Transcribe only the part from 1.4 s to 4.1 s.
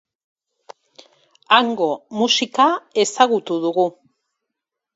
Hango musika ezagutu dugu.